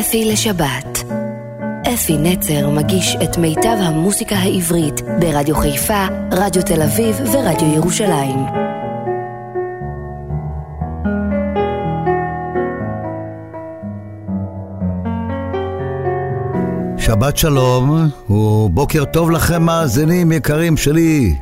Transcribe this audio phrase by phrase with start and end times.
[0.00, 1.04] אפי לשבת.
[1.94, 8.38] אפי נצר מגיש את מיטב המוסיקה העברית ברדיו חיפה, רדיו תל אביב ורדיו ירושלים.
[16.98, 21.34] שבת שלום ובוקר טוב לכם מאזינים יקרים שלי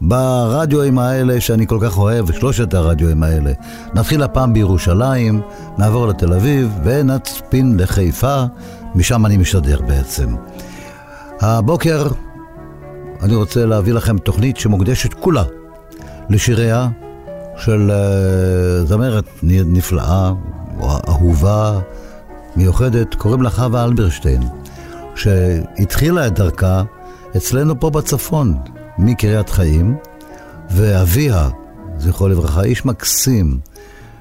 [0.00, 3.52] ברדיואים האלה שאני כל כך אוהב, שלושת הרדיואים האלה.
[3.94, 5.40] נתחיל הפעם בירושלים,
[5.78, 8.44] נעבור לתל אביב ונצפין לחיפה,
[8.94, 10.34] משם אני משדר בעצם.
[11.40, 12.08] הבוקר
[13.22, 15.44] אני רוצה להביא לכם תוכנית שמוקדשת כולה
[16.30, 16.88] לשיריה
[17.56, 20.32] של uh, זמרת נפלאה,
[21.08, 21.78] אהובה,
[22.56, 24.42] מיוחדת, קוראים לה חווה אלברשטיין,
[25.14, 26.82] שהתחילה את דרכה
[27.36, 28.56] אצלנו פה בצפון,
[28.98, 29.96] מקריית חיים,
[30.70, 31.48] ואביה,
[31.98, 33.58] זכרו לברכה, איש מקסים,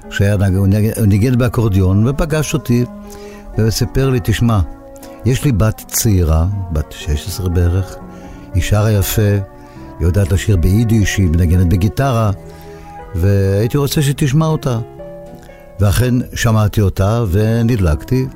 [0.10, 0.38] שהיה
[1.08, 2.86] ניגן באקורדיון, ופגש אותי
[3.58, 4.60] וסיפר לי, תשמע,
[5.26, 7.96] יש לי בת צעירה, בת 16 בערך,
[8.54, 9.42] היא שרה יפה, היא
[10.08, 12.32] יודעת לשיר ביידיש, היא מנגנת בגיטרה,
[13.16, 14.80] והייתי רוצה שתשמע אותה.
[15.80, 18.28] ואכן שמעתי אותה ונדלקתי,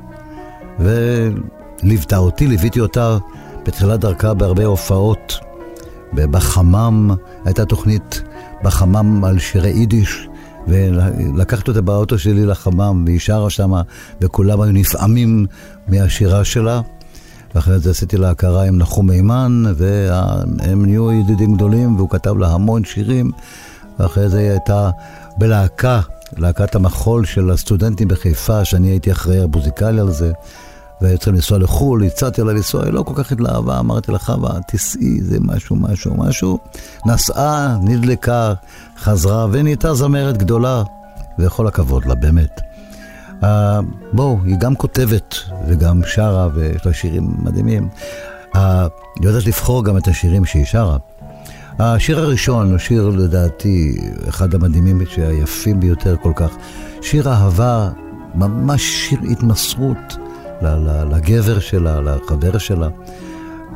[0.79, 3.17] וליוותה אותי, ליוויתי אותה
[3.65, 5.50] בתחילת דרכה בהרבה הופעות.
[6.13, 7.11] בחמם,
[7.45, 8.21] הייתה תוכנית
[8.63, 10.27] בחמם על שירי יידיש,
[10.67, 13.81] ולקחתי אותה באוטו שלי לחמם, והיא שרה שמה,
[14.21, 15.45] וכולם היו נפעמים
[15.87, 16.81] מהשירה שלה.
[17.55, 22.47] ואחרי זה עשיתי לה הכרה עם נחום מימן, והם נהיו ידידים גדולים, והוא כתב לה
[22.47, 23.31] המון שירים.
[23.99, 24.89] ואחרי זה היא הייתה
[25.37, 26.01] בלהקה,
[26.37, 30.31] להקת המחול של הסטודנטים בחיפה, שאני הייתי אחראי המוזיקלי על זה.
[31.01, 34.61] והיו צריכים לנסוע לחו"ל, הצעתי לה לנסוע, היא לא כל כך התלהבה, אמרתי לה, חווה,
[34.67, 36.59] תיסעי, זה משהו, משהו, משהו.
[37.05, 38.53] נסעה, נדלקה,
[38.97, 40.83] חזרה, ונהייתה זמרת גדולה,
[41.39, 42.61] וכל הכבוד לה, באמת.
[43.41, 43.45] Uh,
[44.13, 45.35] בואו, היא גם כותבת
[45.67, 47.89] וגם שרה, ויש לה שירים מדהימים.
[48.55, 48.57] Uh,
[49.19, 50.97] היא יודעת לבחור גם את השירים שהיא שרה.
[51.79, 53.97] השיר הראשון הוא שיר, לדעתי,
[54.29, 56.49] אחד המדהימים שהיפים ביותר כל כך.
[57.01, 57.89] שיר אהבה,
[58.35, 60.17] ממש שיר התמסרות.
[61.11, 62.87] לגבר שלה, לחבר שלה.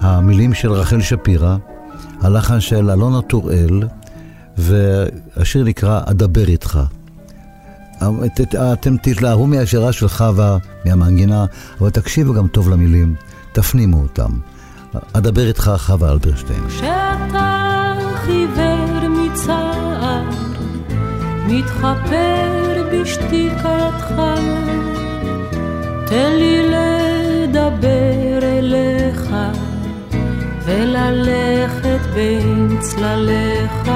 [0.02, 1.56] המילים של רחל שפירא,
[2.22, 3.84] הלחן של אלונה טוראל,
[4.58, 6.80] והשיר נקרא "אדבר איתך".
[8.74, 11.46] אתם תתלהבו מהשירה של חווה, מהמנגינה,
[11.82, 13.16] אבל תקשיבו גם טוב למילים,
[13.52, 14.32] תפנימו אותם.
[15.14, 16.68] אדבר איתך חווה אלברשטיין.
[16.68, 20.24] כשאתה חיוור מצער,
[21.48, 24.14] מתחפר בשתיקתך
[26.06, 29.36] תן לי לדבר אליך
[30.66, 33.92] וללכת בין צלליך,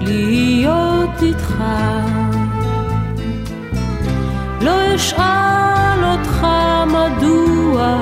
[0.00, 1.64] להיות איתך.
[4.60, 6.46] לא אשאל אותך
[6.86, 8.00] מדוע,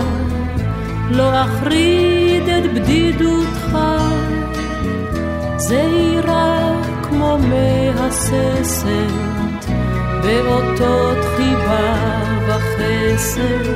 [1.11, 3.79] לא אחריד את בדידותך,
[5.57, 6.73] זהירה
[7.03, 9.33] כמו מהססת.
[10.23, 12.32] באותות חיבה
[12.93, 13.67] וחסד,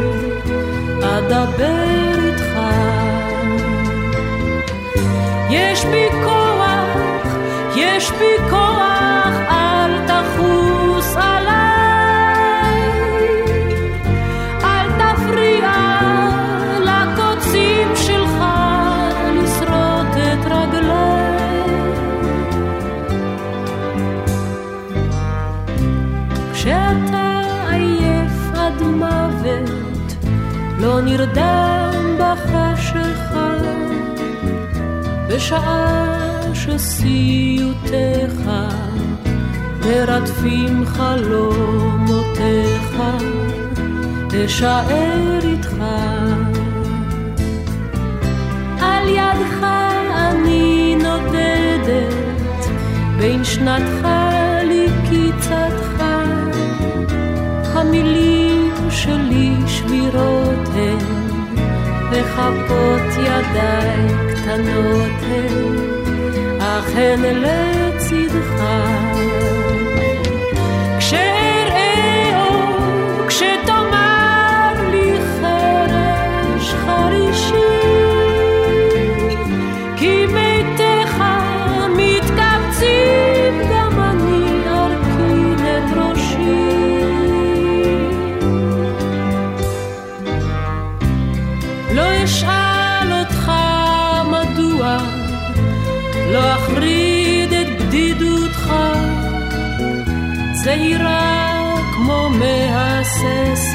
[1.02, 1.86] אדבר
[2.24, 2.58] איתך.
[5.50, 7.36] יש בי כוח,
[7.76, 9.05] יש בי כוח,
[31.34, 33.54] לא נרדם בחשיכה,
[35.28, 36.06] בשעה
[36.54, 38.50] שסיוטיך
[39.86, 42.16] מרדפים חלומותיך,
[44.44, 45.74] אשאר איתך.
[48.80, 49.66] על ידך
[50.10, 52.66] אני נודדת,
[53.18, 54.08] בין שנתך
[54.64, 56.02] לקיצתך.
[57.74, 60.45] המילים שלי שבירות
[62.36, 65.76] וכפות ידיי קטנות הן,
[66.60, 68.62] אך הן לצדך.
[70.98, 72.50] כשאראו,
[73.28, 73.85] כשתאמר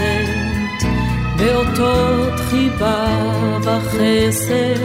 [0.02, 0.86] מהססת,
[1.38, 3.22] באותות חיבה
[3.62, 4.82] וחסד,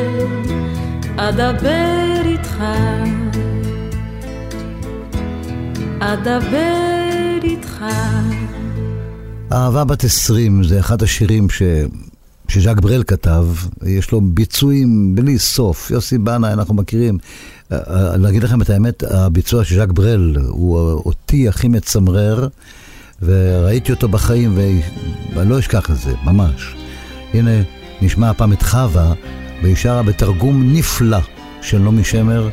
[1.16, 2.62] אדבר איתך,
[6.00, 7.84] אדבר איתך.
[9.52, 11.62] אהבה בת עשרים זה אחד השירים ש...
[12.48, 13.46] שז'אק ברל כתב,
[13.86, 15.90] יש לו ביצועים בלי סוף.
[15.90, 17.18] יוסי בנה, אנחנו מכירים.
[17.72, 22.48] אה, אה, להגיד לכם את האמת, הביצוע של ז'אק ברל הוא אותי הכי מצמרר,
[23.22, 24.58] וראיתי אותו בחיים,
[25.34, 26.74] ואני לא אשכח את זה, ממש.
[27.34, 27.50] הנה,
[28.02, 29.12] נשמע הפעם את חווה,
[29.62, 31.18] והיא שרה בתרגום נפלא
[31.62, 32.48] של נעמי שמר,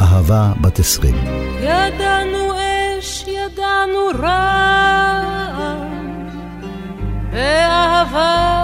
[0.00, 1.14] אהבה בת עשרים.
[1.60, 2.52] ידענו
[2.98, 5.22] אש, ידענו רע,
[7.32, 8.56] ואהבה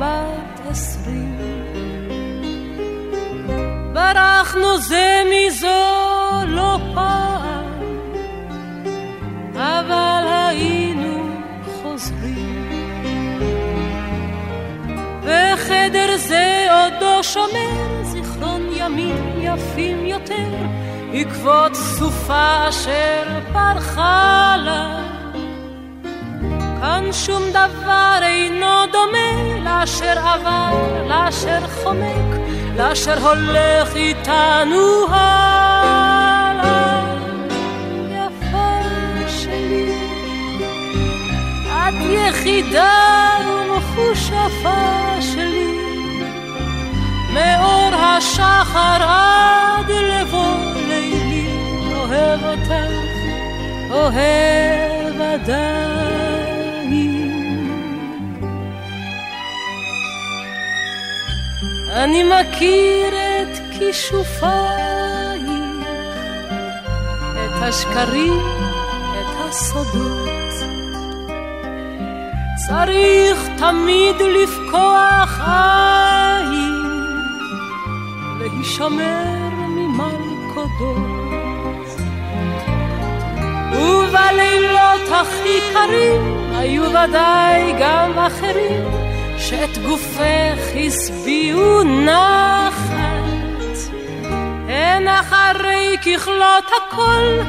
[0.00, 1.38] בת עשרים.
[3.94, 5.66] ברחנו זה מזו
[6.46, 7.64] לא פעם,
[9.54, 10.17] אבל
[15.88, 20.50] בחדר זה עודו שומר זיכרון ימים יפים יותר,
[21.14, 25.02] עקבות סופה אשר פרחה לה.
[26.80, 32.38] כאן שום דבר אינו דומה לאשר עבר, לאשר חומק,
[32.76, 37.04] לאשר הולך איתנו הלאה.
[38.10, 39.92] יפה שלי,
[41.70, 43.38] את יחידה
[43.98, 45.78] ומחושפה שלי,
[47.34, 51.46] מאור השחר עד לבוא לילי,
[51.92, 52.72] אוהב אותך,
[53.90, 55.88] אוהב עדיין.
[61.92, 65.42] אני מכיר את כישופייך,
[67.34, 68.40] את השקרים,
[69.12, 70.37] את הסודות.
[72.68, 76.74] צריך תמיד לפקוח עין,
[78.38, 81.08] להישמר ממלכודות.
[83.72, 89.08] ובלילות הכי קרים היו ודאי גם אחרים.
[89.38, 92.88] שאת גופך השביעו נחת.
[94.68, 97.40] הן אחרי ככלות הכל,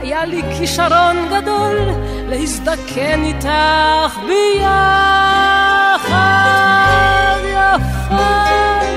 [0.00, 1.76] היה לי כישרון גדול
[2.28, 4.96] להזדקן איתך ביחד,
[7.44, 8.40] יפה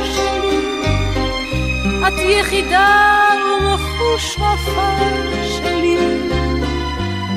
[0.04, 0.60] שלי.
[2.08, 4.92] את יחידה ומחושפה
[5.44, 5.98] שלי,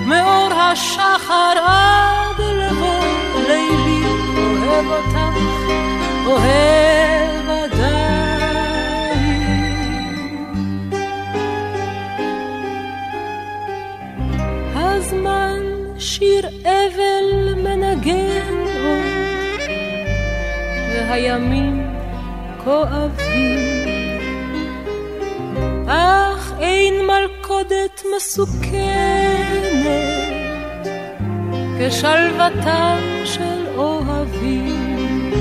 [0.06, 3.04] מאור השחר עד לבוא
[3.48, 4.02] לילי.
[4.66, 5.18] אוהב אותך,
[6.26, 8.22] אוהב עדיין.
[14.74, 15.51] הזמן
[16.22, 19.70] שיר אבל מנגן עוד,
[20.92, 21.94] והימים
[22.64, 23.58] כואבים.
[25.88, 28.92] אך אין מלכודת מסוכנת
[31.78, 35.32] כשלוותם של אוהבים.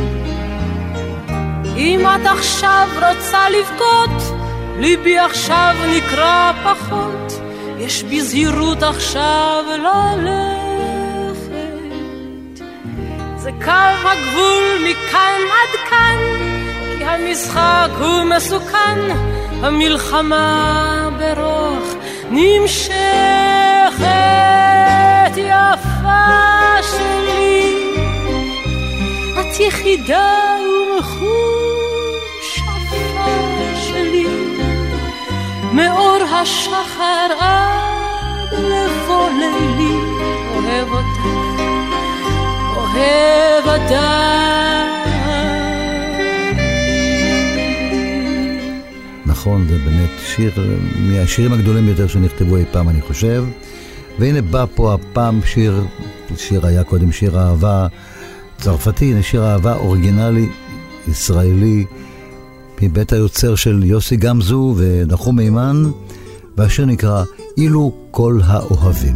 [1.78, 4.38] אם את עכשיו רוצה לבכות,
[4.80, 7.51] ליבי עכשיו נקרע פחות,
[7.86, 11.52] יש בי זהירות עכשיו ללכת.
[13.38, 16.18] זה קו הגבול מכאן עד כאן,
[16.98, 19.00] כי המשחק הוא מסוכן,
[19.62, 21.96] המלחמה ברוך
[22.30, 22.92] נמשכת
[25.38, 27.76] יפה שלי.
[29.40, 31.61] את יחידה ומחושפה
[35.74, 39.96] מאור השחר עד לבוא לילי,
[40.56, 41.26] אוהב אותך,
[42.76, 44.52] אוהב עדיין.
[49.26, 50.52] נכון, זה באמת שיר
[51.00, 53.46] מהשירים הגדולים ביותר שנכתבו אי פעם, אני חושב.
[54.20, 55.84] והנה בא פה הפעם שיר,
[56.38, 57.88] שיר היה קודם שיר אהבה
[58.58, 60.50] צרפתי, הנה שיר אהבה אוריגינלי
[61.08, 61.86] ישראלי
[62.82, 65.84] מבית היוצר של יוסי גמזו ונחום מימן,
[66.58, 67.24] והשיר נקרא
[67.58, 69.16] אילו כל האוהבים.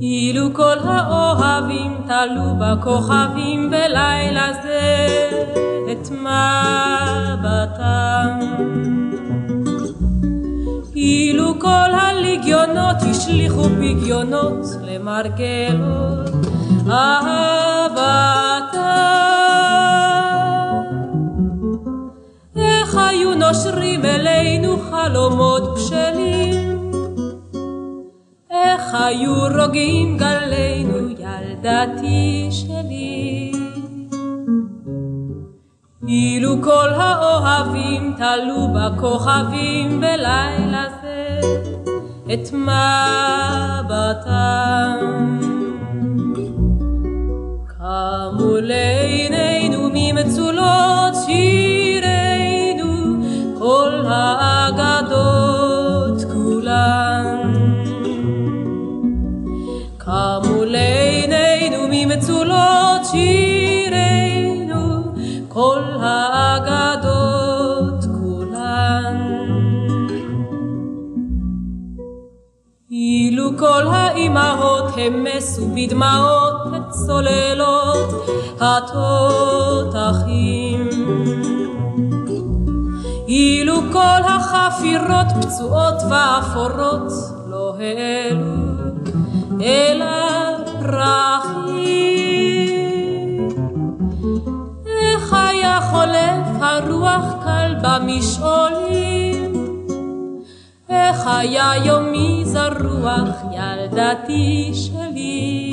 [0.00, 5.06] אילו כל האוהבים תלו בכוכבים בלילה זה
[5.92, 7.54] את מבטם.
[11.04, 16.30] אילו כל הליגיונות השליכו פגיונות למרגלות
[16.90, 18.78] אהבתם.
[22.56, 26.74] איך היו נושרים אלינו חלומות בשלים
[29.04, 33.43] היו רוגעים גלינו, ילדתי שלי.
[36.08, 41.40] אילו כל האוהבים תלו בכוכבים בלילה זה
[42.32, 43.84] את מבטם.
[47.66, 52.92] קמו לעינינו ממצולות שירינו
[53.58, 55.44] כל האגדות
[56.32, 57.52] כולן.
[59.98, 64.23] קמו לעינינו ממצולות שירינו
[65.64, 67.54] כל האגדות
[68.04, 69.16] כולן.
[72.90, 78.28] אילו כל האימהות המסו בדמעות את צוללות
[78.60, 80.38] התותחים.
[83.28, 87.12] אילו כל החפירות פצועות ואפורות
[87.50, 88.54] לא העלו
[89.60, 91.44] אל הפרחים.
[95.64, 99.52] היה חולף הרוח קל במשעולים?
[100.88, 105.70] איך היה יומי זרוח ילדתי שלי?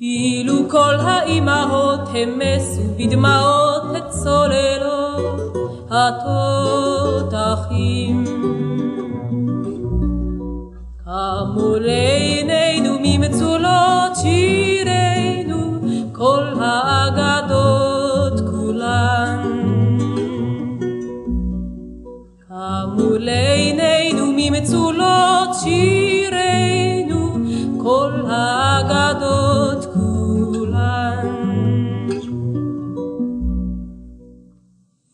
[0.00, 5.56] אילו כל האימהות המסו בדמעות את צוללות
[7.10, 7.64] התותחים.
[11.04, 15.80] קמו לעינינו ממצולות שירינו
[16.12, 17.63] כל האגדות
[23.18, 27.36] לעינינו ממצולות שירינו
[27.82, 31.26] כל האגדות כולן.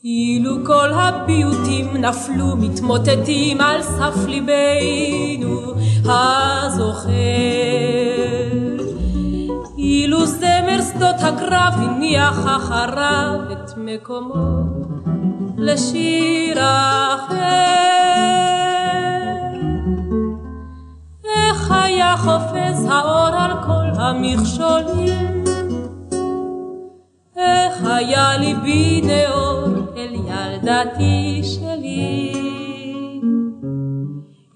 [0.04, 5.60] אילו כל הפיוטים נפלו מתמוטטים על סף ליבנו
[6.04, 7.10] הזוכר.
[9.78, 14.79] אילו זמר שדות הקרב הניח אחריו את מקומו
[15.60, 17.34] לשיר אחר.
[21.24, 25.44] איך היה חופז האור על כל המכשולים?
[27.36, 32.32] איך היה ליבי נאור אל ילדתי שלי?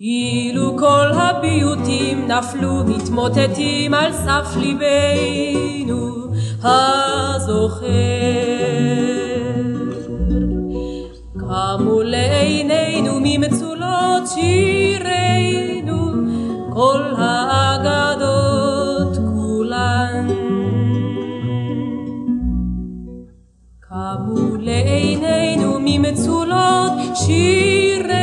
[0.00, 6.28] אילו כל הביוטים נפלו מתמוטטים על סף ליבנו
[6.62, 7.84] הזוכר.
[11.78, 16.12] קמו לעינינו ממצולות שירינו
[16.73, 20.28] כל האגדות כולן.
[23.81, 28.14] קמו לעינינו ממצולות שירינו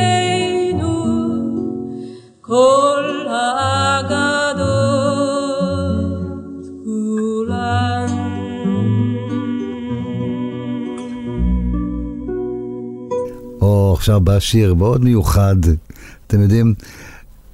[2.40, 2.91] כל
[14.02, 15.56] עכשיו בא שיר מאוד מיוחד.
[16.26, 16.74] אתם יודעים,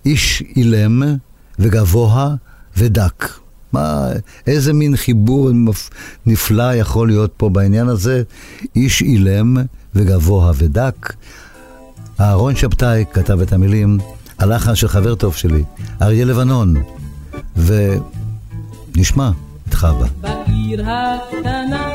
[0.04, 1.02] איש אילם
[1.58, 2.34] וגבוה
[2.76, 3.32] ודק.
[3.72, 4.06] מה,
[4.46, 5.50] איזה מין חיבור
[6.26, 8.22] נפלא יכול להיות פה בעניין הזה?
[8.76, 9.56] איש אילם
[9.94, 11.14] וגבוה ודק.
[12.20, 13.98] אהרון שבתאי כתב את המילים,
[14.38, 15.64] הלחן של חבר טוב שלי,
[16.02, 16.74] אריה לבנון.
[18.96, 19.30] ונשמע
[19.68, 20.08] את חווה.
[20.20, 21.88] בעיר הקטנה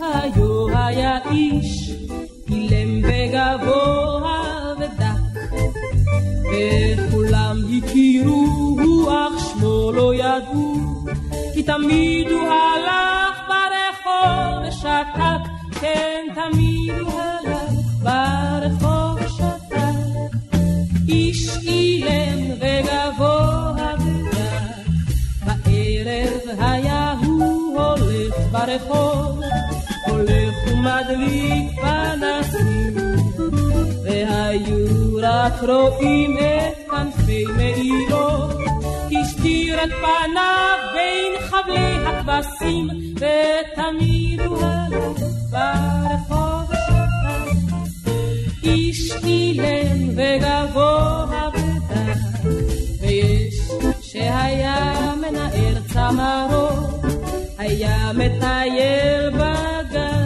[0.00, 1.92] היו היה איש
[2.48, 2.85] אילם
[3.36, 5.40] וגבוה ודק
[6.52, 11.04] וכולם הכירו אך שמו לא ידעו
[11.54, 15.50] כי תמיד הוא הלך ברחוב ושתק
[15.80, 20.36] כן תמיד הוא הלך ברחוב ושתק.
[21.08, 24.46] איש אילם וגבוה ודק
[25.44, 29.40] בערב היה הוא הולך ברחוב,
[30.06, 32.75] הולך ומדליק פנסים,
[34.26, 38.28] והיו רק רואים את כנפי מעילו,
[39.20, 48.06] הסתיר את פניו בין חבלי הכבשים, ותמיד הוא הלך ברחוב ושתק.
[48.62, 52.48] איש אילם וגבוה ודק,
[53.00, 53.54] ויש
[54.02, 57.04] שהיה מנער צמרות,
[57.58, 60.25] היה מטייל בגנים.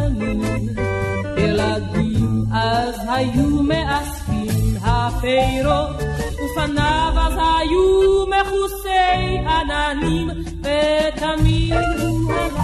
[2.62, 5.96] אז היו מאספים הפירות,
[6.44, 12.54] ופניו אז היו מכוסי עננים, ותמיד הוא הלך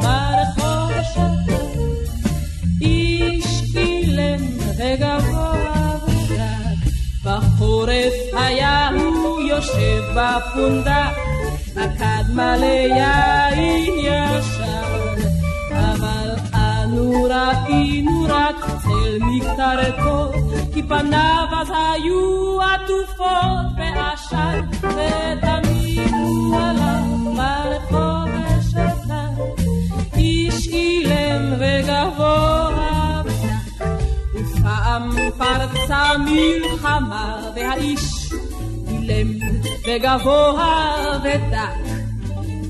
[0.00, 1.78] ברחוב ושתק.
[2.80, 4.44] איש אילם
[4.76, 6.90] וגבוה ודק,
[7.24, 11.10] בחורף היה הוא יושב בפונדה,
[11.76, 14.37] הכד מלא יין ישר.
[19.40, 20.32] צל מקטרתו,
[20.74, 28.28] כי פניו אז היו עטופות בעשן, ותמיד הוא הלך ברחוב
[28.58, 29.62] ושתק,
[30.16, 33.22] איש אילם וגבוה
[34.34, 38.32] ופעם פרצה מלחמה, והאיש
[38.88, 39.28] אילם
[39.86, 41.88] וגבוה ודק.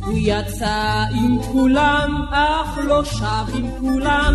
[0.05, 4.35] הוא יצא עם כולם, אך לא שב עם כולם,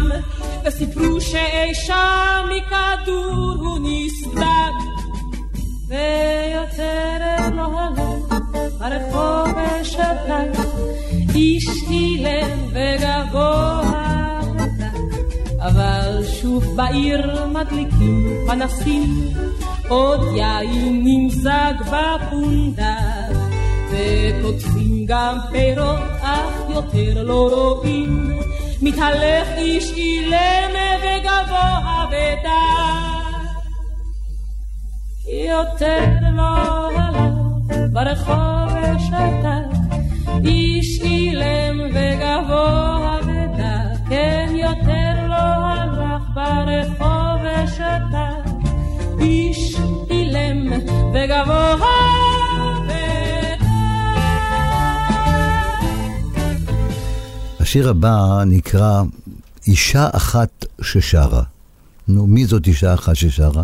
[0.66, 4.94] וסיפרו שאי שם מכדור הוא נסדק.
[5.88, 7.18] ויותר
[7.56, 8.24] לא הלך
[8.80, 9.48] הרחוב
[9.82, 10.60] ושתק,
[11.36, 14.04] איש אילם וגבוה.
[15.60, 19.30] אבל שוב בעיר מדליקים פנסים,
[19.88, 22.98] עוד יין נמזג בפונדה.
[23.92, 28.40] וקוטפים גם פירות, אך יותר לא רואים.
[28.84, 30.72] מתהלך איש אילם
[31.02, 33.38] וגבוה ודק.
[35.28, 37.34] יותר לא הלך
[37.94, 39.78] ברחוב ושתק,
[40.46, 44.10] איש אילם וגבוה ודק.
[44.10, 48.52] כן, יותר לא הלך ברחוב ושתק,
[49.20, 49.76] איש
[50.10, 50.72] אילם
[51.14, 52.23] וגבוה
[57.74, 59.04] השיר הבא נקרא
[59.68, 61.44] אישה אחת ששרה.
[62.08, 63.64] נו, מי זאת אישה אחת ששרה?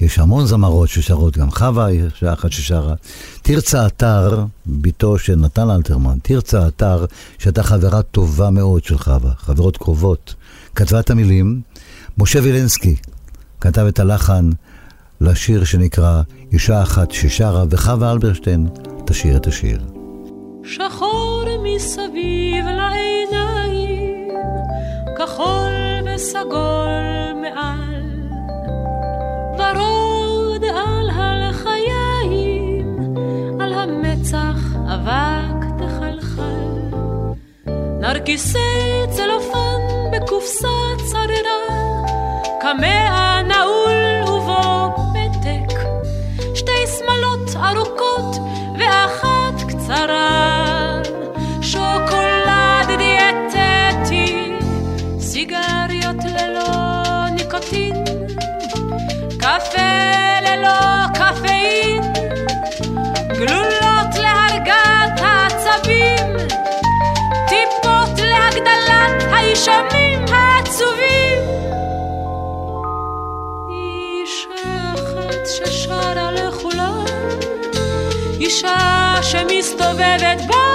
[0.00, 2.94] יש המון זמרות ששרות, גם חווה היא אישה אחת ששרה.
[3.42, 7.04] תרצה אתר, בתו של נתן אלתרמן, תרצה אתר,
[7.38, 10.34] שהייתה חברה טובה מאוד של חווה, חברות קרובות.
[10.74, 11.60] כתבה את המילים,
[12.18, 12.96] משה וילנסקי
[13.60, 14.50] כתב את הלחן
[15.20, 18.68] לשיר שנקרא אישה אחת ששרה, וחווה אלברשטיין
[19.06, 19.95] תשאיר את השיר.
[20.66, 24.28] שחור מסביב לעיניים,
[25.18, 25.74] כחול
[26.04, 28.02] וסגול מעל,
[29.58, 32.96] ורוד על הלחיים,
[33.60, 36.68] על המצח אבק תחלחל.
[38.00, 39.80] נרקיסי צלופן
[40.12, 42.04] בקופסה צררה,
[42.60, 45.78] קמע נעול ובו פתק,
[46.54, 48.36] שתי שמלות ארוכות
[48.78, 50.35] ואחת קצרה,
[63.36, 66.36] גלולות להרגעת העצבים,
[67.48, 71.38] טיפות להגדלת הישמים העצובים.
[73.68, 74.46] איש
[74.94, 77.04] אחד ששרה לכולם
[78.40, 80.65] אישה שמסתובבת בעולם,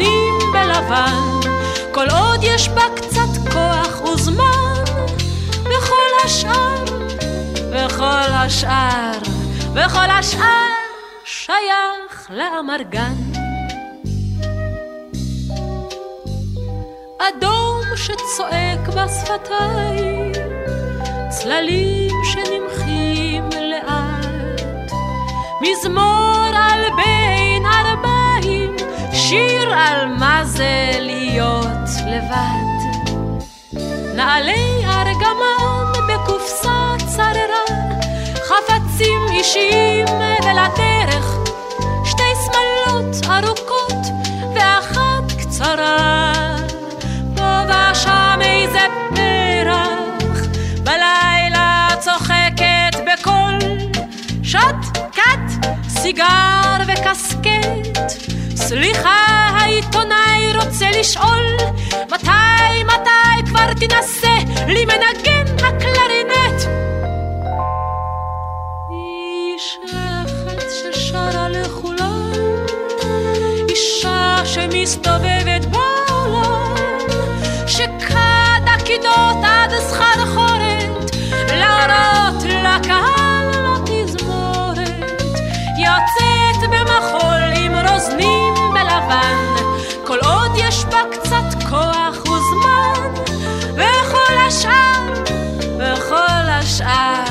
[0.00, 1.50] רוזנים בלבן,
[1.92, 4.84] כל עוד יש בה קצת כוח וזמן,
[5.64, 6.84] וכל השאר,
[7.70, 9.18] וכל השאר,
[9.74, 10.70] וכל השאר
[11.24, 13.14] שייך לאמרגן.
[17.18, 20.32] אדום שצועק בשפתיים,
[21.28, 24.62] צללים שנמחים לאט,
[25.60, 28.76] מזמור על בין ארבעים,
[29.12, 29.59] שיר
[29.90, 32.80] על מה זה להיות לבד.
[34.14, 37.64] נעלי ארגמן בקופסה צררה,
[38.48, 40.06] חפצים אישיים
[40.42, 41.36] ולדרך,
[42.04, 44.06] שתי שמלות ארוכות
[44.54, 46.32] ואחת קצרה.
[47.68, 50.46] ושם איזה פרח,
[50.84, 53.58] בלילה צוחקת בקול,
[54.42, 58.29] שוט, קט, סיגר וקסקט.
[58.60, 59.16] סליחה,
[59.60, 61.46] העיתונאי רוצה לשאול,
[62.10, 66.60] מתי, מתי כבר תנסה לי מנגן הקלרינט?
[68.90, 72.32] איש אחד ששרה לכולם,
[73.68, 76.76] אישה שמסתובבת בעולם.
[77.66, 81.10] שכד הכידות עד סחרחורת,
[81.48, 82.09] להראות לקהל
[89.10, 89.54] לבן,
[90.06, 93.14] כל עוד יש בה קצת כוח וזמן,
[93.74, 95.12] וכל השאר,
[95.78, 97.24] וכל השאר,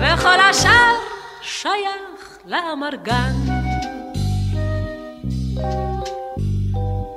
[0.00, 0.94] וכל השאר
[1.42, 3.32] שייך לאמרגן.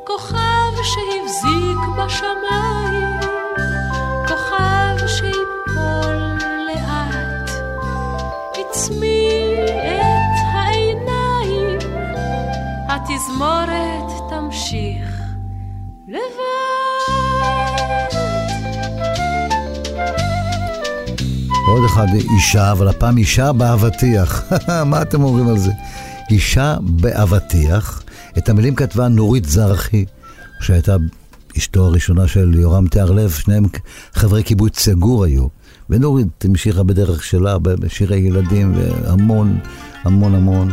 [0.08, 2.98] כוכב שהבזיק בשמיים
[13.03, 15.21] התזמורת תמשיך
[16.07, 16.19] לבד.
[21.67, 24.43] עוד אחד, אישה, אבל הפעם אישה באבטיח.
[24.91, 25.71] מה אתם אומרים על זה?
[26.29, 28.03] אישה באבטיח.
[28.38, 30.05] את המילים כתבה נורית זרחי,
[30.62, 30.95] שהייתה
[31.57, 33.65] אשתו הראשונה של יורם תיארלב, שניהם
[34.13, 35.47] חברי קיבוץ סגור היו.
[35.89, 39.59] ונורית המשיכה בדרך שלה, בשירי ילדים, והמון,
[40.03, 40.71] המון המון.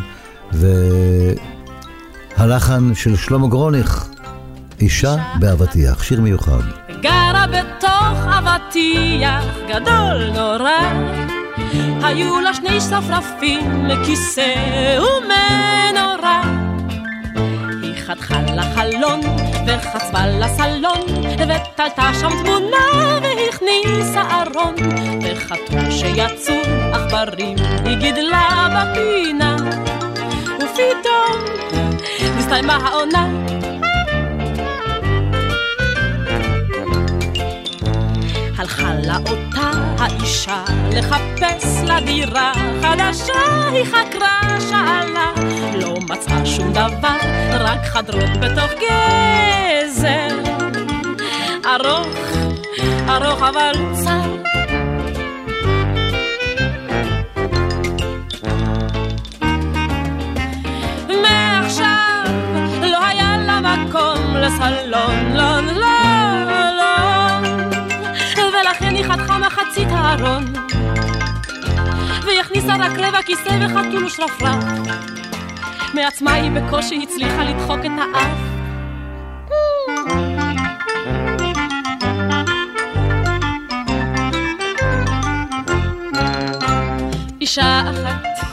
[2.39, 4.09] והלחן של שלמה גרוניך,
[4.81, 6.61] אישה באבטיח, שיר מיוחד.
[7.01, 10.71] גרה בתוך אבטיח גדול נורא,
[12.03, 14.55] היו לה שני שרפרפים, כיסא
[14.99, 16.43] ומנורה.
[17.83, 19.21] היא חתכה לחלון
[19.67, 21.01] וחצבה לסלון,
[21.33, 24.75] ותלתה שם תמונה והכניסה ארון,
[25.23, 26.55] וחתום שיצאו
[26.93, 29.57] עכברים היא גידלה בפינה,
[30.57, 31.96] ופתאום
[32.47, 33.29] נסתיימה העונה
[38.59, 45.33] הלכה לה אותה האישה לחפש לה דירה חדשה, היא חקרה, שאלה,
[45.75, 47.17] לא מצאה שום דבר,
[47.53, 50.39] רק חדרות בתוך גזר.
[51.65, 52.17] ארוך,
[53.09, 53.73] ארוך אבל
[54.05, 54.56] צר.
[64.47, 65.81] לסלון, לא, לא,
[66.77, 67.39] לא.
[68.37, 70.45] ולכן היא חתכה מחצית הארון.
[72.25, 74.65] והיא הכניסה רק לב הכיסא וחתול ושרפרף.
[75.95, 78.39] מעצמה היא בקושי הצליחה לדחוק את האף.
[87.41, 88.49] אישה אחת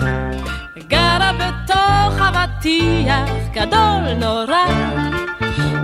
[0.88, 5.23] גרה בתוך אבטיח גדול נורא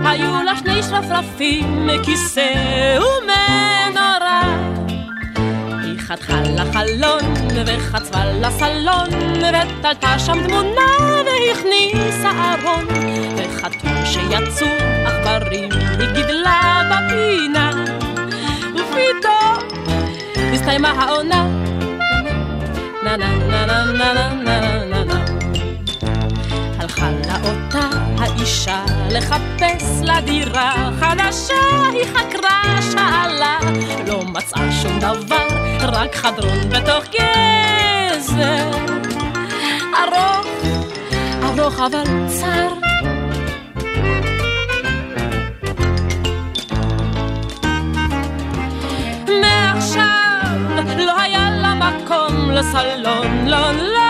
[0.04, 2.54] היו לה שני שרפרפים, מכיסא
[2.96, 4.42] ומנורה.
[5.82, 7.34] היא חתכה לחלון,
[7.66, 9.08] וחצבה לסלון,
[9.38, 12.86] ותלתה שם תמונה, והכניסה ארון,
[13.36, 14.66] וחתום שיצאו
[15.06, 17.70] עכברים, היא גידלה בפינה.
[18.74, 19.80] ופתאום
[20.52, 21.46] הסתיימה העונה.
[23.02, 24.99] נה נה נה נה נה נה נה
[26.90, 33.58] הלכה לה אותה האישה לחפש לה דירה חדשה היא חקרה שאלה
[34.06, 35.46] לא מצאה שום דבר
[35.80, 38.70] רק חדרון בתוך גזר
[39.94, 40.46] ארוך
[41.42, 42.68] ארוך אבל צר
[49.40, 54.09] מעכשיו לא היה לה מקום לסלון, לא, לא.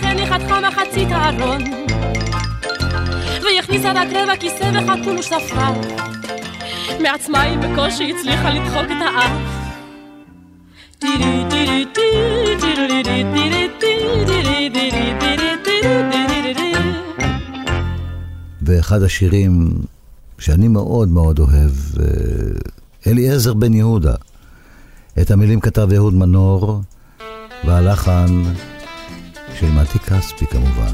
[0.00, 1.62] לכן היא חתכה מחצית הארון.
[3.42, 5.72] והכניסה רק רבע כיסא וחתול ושפרה.
[7.02, 9.32] מעצמה היא בקושי הצליחה לדחוק את האף.
[18.62, 19.70] ואחד השירים
[20.38, 22.04] שאני מאוד מאוד אוהב, אה,
[23.06, 24.14] אליעזר בן יהודה.
[25.20, 26.82] את המילים כתב יהוד מנור,
[27.64, 28.42] והלחן
[29.58, 30.92] של מתי כספי כמובן.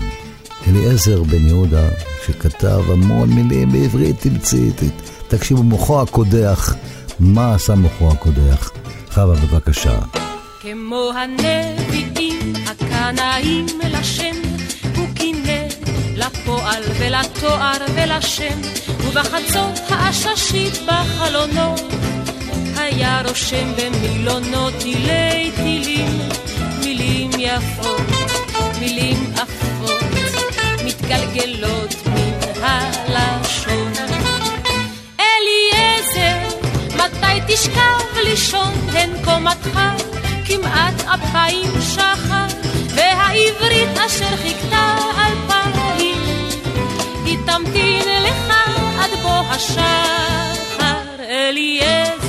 [0.68, 1.88] אליעזר בן יהודה,
[2.26, 4.80] שכתב המון מילים בעברית תמצית.
[5.28, 6.74] תקשיבו, מוחו הקודח,
[7.20, 8.70] מה עשה מוחו הקודח?
[9.10, 9.98] חווה, בבקשה.
[10.62, 14.36] כמו הנביאים הקנאים לשם,
[14.96, 15.66] הוא קינא
[16.16, 18.60] לפועל ולתואר ולשם,
[19.08, 21.74] ובחצות העששית בחלונו,
[22.76, 26.18] היה רושם במילונו תילי תילים,
[26.80, 28.35] מילים יפות,
[28.80, 30.04] מילים עפות,
[30.84, 33.92] מתגלגלות מן הלשון.
[35.20, 36.56] אליעזר,
[36.94, 39.80] מתי תשכב לישון, הן קומתך
[40.46, 42.46] כמעט אפיים שחר,
[42.94, 46.22] והעברית אשר חיכתה אלפיים,
[47.24, 48.54] היא תמתין לך
[48.98, 49.86] עד בוא השחר.
[51.20, 52.25] אליעזר,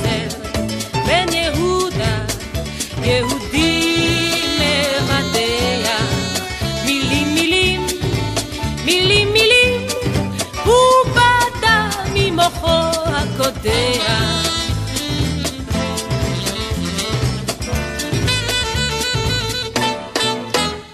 [13.68, 14.48] הקודח.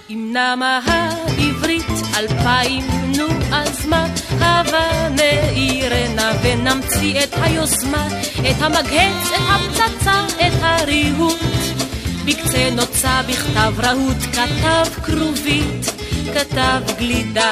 [0.09, 1.85] אם נמה העברית
[2.17, 2.83] אלפיים
[3.17, 4.07] נו, אז מה,
[4.39, 8.07] הבה נעירנה ונמציא את היוזמה,
[8.39, 11.39] את המגהץ, את הפצצה, את הריהוט.
[12.25, 15.85] בקצה נוצה בכתב רהוט, כתב כרובית,
[16.33, 17.51] כתב גלידה,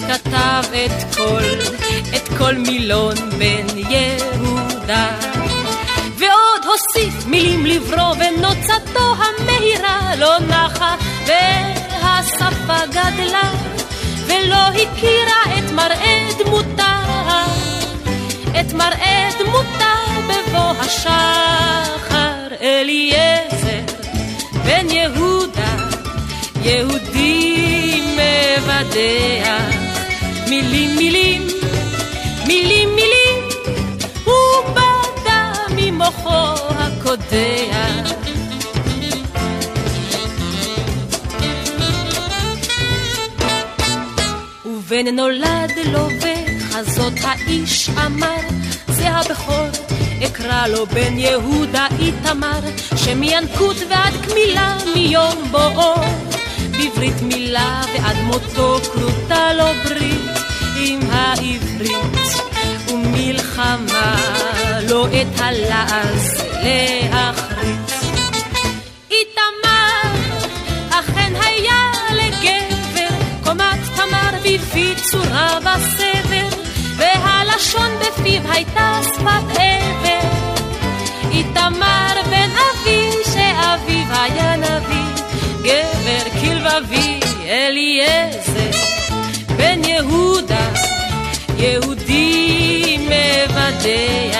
[0.00, 1.76] כתב את כל,
[2.16, 5.08] את כל מילון בן יהודה.
[6.18, 13.50] ועוד הוסיף מילים לברוא ונוצתו המהירה לא נחה והשפה גדלה
[14.26, 17.02] ולא הכירה את מראה דמותה
[18.60, 19.94] את מראה דמותה
[20.28, 23.84] בבוא השחר אליעזר
[24.64, 25.76] בן יהודה
[26.62, 29.85] יהודי מבדח
[30.48, 31.46] מילים מילים
[32.46, 33.16] מילים מילים.
[35.96, 38.12] מוחו הקודח.
[44.66, 48.36] ובן נולד לו וחזות האיש אמר,
[48.88, 49.66] זה הבכור,
[50.26, 52.60] אקרא לו בן יהודה איתמר,
[52.96, 55.94] שמינקות ועד קמילה מיום בואו,
[56.70, 60.25] בברית מילה ועד מותו כרותה לו ברית
[60.78, 62.16] עם העברית.
[62.88, 64.16] ומלחמה,
[64.88, 67.92] לא את הלעז להחריץ.
[69.10, 70.10] איתמר
[70.90, 76.48] אכן היה לגבר, קומת תמר בפי צורה בסבר,
[76.96, 80.28] והלשון בפיו הייתה שפת עבר.
[81.30, 85.22] איתמר בן אבי, שאביו היה נביא,
[85.62, 88.75] גבר כלבבי אליעזר,
[89.96, 90.72] יהודה,
[91.58, 94.35] יהודי מבדח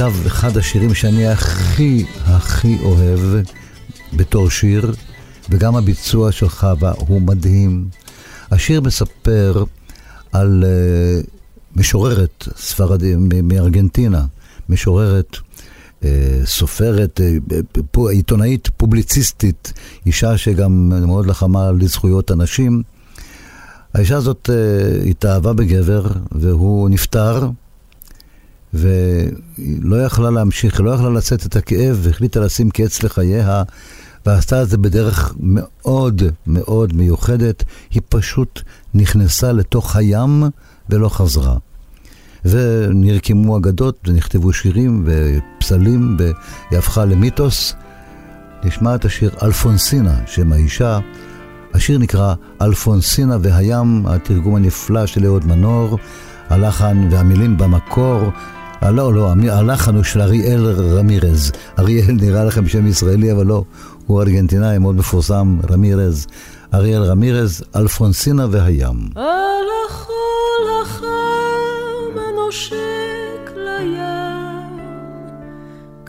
[0.00, 3.20] ועכשיו אחד השירים שאני הכי הכי אוהב
[4.12, 4.94] בתור שיר,
[5.50, 7.88] וגם הביצוע של חווה הוא מדהים.
[8.50, 9.64] השיר מספר
[10.32, 11.26] על uh,
[11.76, 14.24] משוררת ספרדית מארגנטינה,
[14.68, 16.04] משוררת uh,
[16.44, 17.20] סופרת,
[17.96, 19.72] uh, עיתונאית, פובליציסטית,
[20.06, 22.82] אישה שגם מאוד לחמה לזכויות הנשים.
[23.94, 27.50] האישה הזאת uh, התאהבה בגבר והוא נפטר.
[28.74, 33.62] ולא יכלה להמשיך, לא יכלה לשאת את הכאב, והחליטה לשים קץ לחייה,
[34.26, 37.64] ועשתה את זה בדרך מאוד מאוד מיוחדת.
[37.90, 38.62] היא פשוט
[38.94, 40.44] נכנסה לתוך הים
[40.90, 41.56] ולא חזרה.
[42.44, 47.74] ונרקמו אגדות, ונכתבו שירים ופסלים, והיא הפכה למיתוס.
[48.64, 50.98] נשמע את השיר אלפונסינה, שם האישה.
[51.74, 55.98] השיר נקרא אלפונסינה והים, התרגום הנפלא של אהוד מנור.
[56.48, 58.30] הלחן והמילים במקור,
[58.82, 61.52] לא, לא, הלחן הוא של אריאל רמירז.
[61.78, 63.64] אריאל נראה לכם שם ישראלי, אבל לא,
[64.06, 66.26] הוא ארגנטינאי מאוד מפורסם, רמירז.
[66.74, 68.96] אריאל רמירז, אלפונסינה והים.
[69.16, 70.50] על החול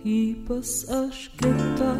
[0.05, 1.94] היא פסעה שקטה,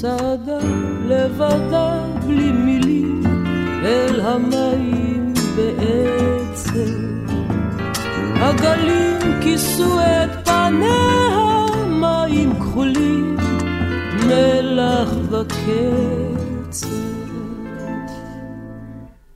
[0.00, 0.58] צעדה
[1.06, 3.22] לבדה בלי מילים,
[3.84, 7.26] אל המים בעצם.
[8.34, 13.36] הגלים כיסו את פניה, מים כחולים,
[14.26, 16.86] מלח וקצת.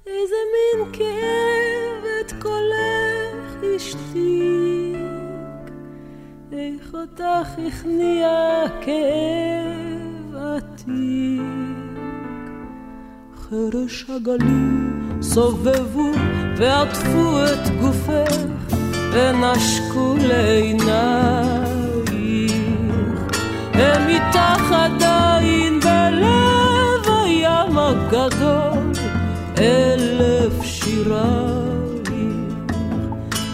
[0.06, 4.96] איזה מין כאב את קולך השתיק,
[6.52, 10.15] איך אותך הכניע כאב
[10.56, 11.40] עתיק.
[13.50, 16.10] חרש הגלים סובבו
[16.56, 18.36] ועטפו את גופך
[19.12, 21.76] ונשקו לעינייך.
[23.72, 28.92] הם איתך עדיין בלב הים הגדול,
[29.58, 31.56] אלף שירייך.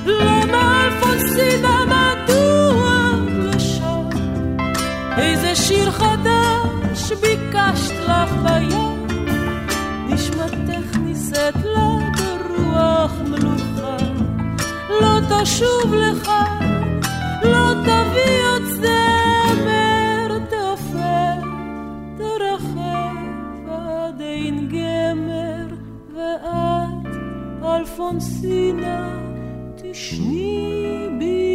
[0.06, 2.61] למה אלפונסינה מדוע
[7.12, 8.94] שביקשת לוויה,
[10.08, 13.96] נשמתך נישאת לה ברוח מלוכה.
[14.88, 16.30] לא תשוב לך,
[17.42, 21.48] לא תביא עוד זמר, תופל,
[22.16, 23.16] תרחב
[23.68, 25.66] עד אין גמר,
[26.14, 27.16] ואת,
[27.64, 29.18] אלפונסינה,
[29.76, 31.51] תשני בי.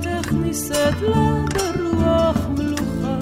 [0.00, 3.18] נשמתך נישאת לה ברוח מלוכה.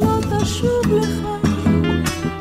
[0.00, 1.26] לא תשוב לך,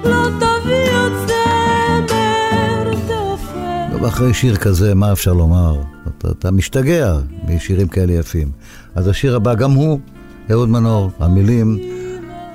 [0.03, 3.91] לא תביא עוד זמר, תעופר.
[3.91, 5.81] טוב, אחרי שיר כזה, מה אפשר לומר?
[6.17, 7.17] אתה, אתה משתגע
[7.47, 8.51] משירים כאלה יפים.
[8.95, 9.99] אז השיר הבא, גם הוא,
[10.51, 11.77] אהוד מנור, המילים,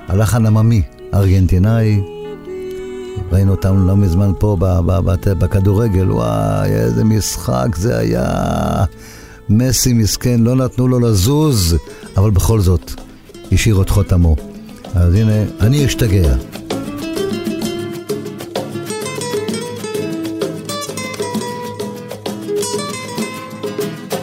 [0.07, 0.81] הלחן עממי,
[1.13, 2.01] ארגנטינאי.
[3.31, 4.57] ראינו אותם לא מזמן פה
[5.39, 8.85] בכדורגל, וואי, איזה משחק זה היה.
[9.49, 11.77] מסי מסכן, לא נתנו לו לזוז,
[12.17, 12.91] אבל בכל זאת,
[13.51, 14.35] השאיר את חותמו.
[14.95, 16.35] אז הנה, אני אשתגע.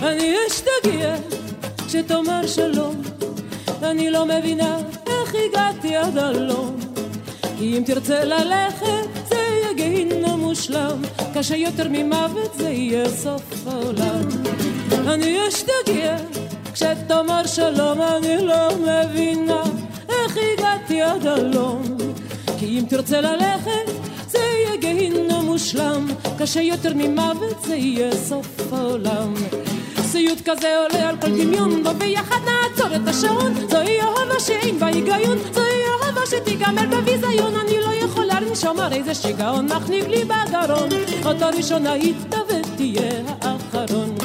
[0.02, 1.16] אני אשתגע
[2.46, 3.02] שלום,
[3.82, 6.76] אני לא מבינה איך הגעתי עד הלום.
[7.58, 11.02] כי אם תרצה ללכת זה יהיה גיהינום מושלם,
[11.34, 14.28] קשה יותר ממוות זה יהיה סוף העולם.
[14.92, 16.16] אני אשתגע
[16.72, 19.62] כשתאמר שלום, אני לא מבינה
[20.08, 21.82] איך הגעתי עד הלום.
[22.58, 23.92] כי אם תרצה ללכת
[24.28, 26.06] זה יהיה גיהינום מושלם,
[26.38, 29.34] קשה יותר ממוות זה יהיה סוף העולם.
[30.02, 34.86] סיוט כזה עולה על כל דמיון, בוא ביחד נעצור את השעון, זוהי אהבה שאין בה
[34.86, 40.88] היגיון, זוהי אהבה שתיגמר בביזיון, אני לא יכולה לנשום הרי זה שיגעון מחניק לי בגרון,
[41.24, 44.21] אותו ראשון היית ותהיה האחרון.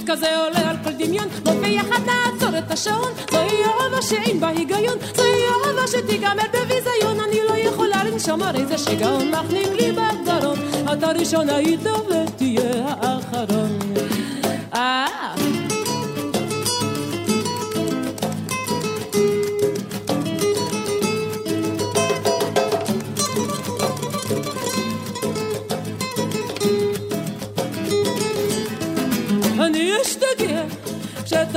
[0.00, 4.48] סיוט כזה עולה על כל דמיון, בוא ביחד נעצור את השעון, זוהי אהבה שאין בה
[4.48, 9.30] היגיון, זוהי אהבה שתיגמר בביזיון, אני לא יכולה לנשום הרי זה שיגעון.
[9.30, 10.58] מחניק לי בגרון,
[10.92, 13.78] אתה ראשון היית ותהיה האחרון.
[14.74, 15.06] אה,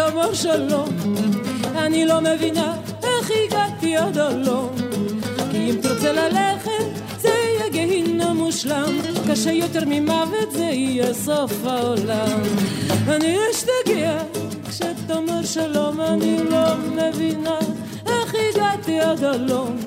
[0.04, 0.89] כשתאמר שלום,
[1.76, 4.76] אני לא מבינה איך הגעתי עד הלום.
[5.51, 6.86] כי אם תרצה ללכת
[7.20, 8.97] זה יהיה גיהינום מושלם,
[9.32, 12.41] קשה יותר ממוות זה יהיה סוף העולם.
[13.08, 14.24] אני אשתגע
[14.70, 17.60] כשתאמר שלום, אני לא מבינה
[18.08, 19.78] איך הגעתי עד הלום.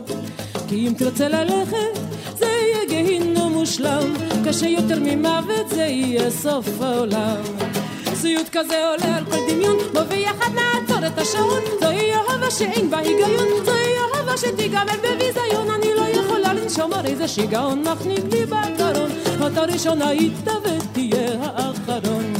[0.68, 2.00] כי אם תרצה ללכת
[2.38, 4.14] זה יהיה גיהינום מושלם,
[4.44, 7.55] קשה יותר ממוות זה יהיה סוף העולם.
[8.26, 12.98] סיוט כזה עולה על כל דמיון, בוא ביחד נעצור את השעון, זוהי אהבה שאין בה
[12.98, 19.10] היגיון, זוהי אהבה שתיגמר בביזיון, אני לא יכולה לנשום הרי זה שיגעון מחניק לי בקרון,
[19.46, 22.34] אתה ראשון היית ותהיה האחרון.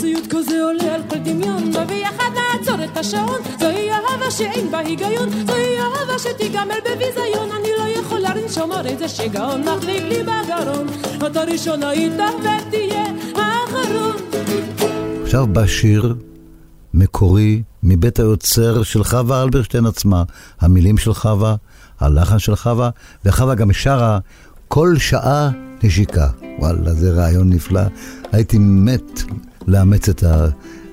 [0.00, 4.78] סיוט כזה עולה על כל דמיון, בוא ביחד נעצור את השעון, זוהי אהבה שאין בה
[4.78, 10.86] היגיון, זוהי אהבה שתיגמר בביזיון, אני לא יכולה לנשום הרי זה שיגעון מחניק לי בגרון,
[11.26, 13.04] אתה ראשון היית ותהיה
[13.36, 14.31] האחרון.
[15.32, 16.14] עכשיו בא שיר
[16.94, 20.22] מקורי מבית היוצר של חווה אלברשטיין עצמה.
[20.60, 21.54] המילים של חווה,
[22.00, 22.90] הלחן של חווה,
[23.24, 24.18] וחווה גם שרה
[24.68, 25.50] כל שעה
[25.82, 26.28] נשיקה.
[26.58, 27.80] וואלה, זה רעיון נפלא.
[28.32, 29.22] הייתי מת
[29.66, 30.46] לאמץ את, ה,